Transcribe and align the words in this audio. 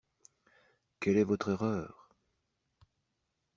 Quelle 0.99 1.17
est 1.17 1.23
votre 1.23 1.49
erreur! 1.51 2.09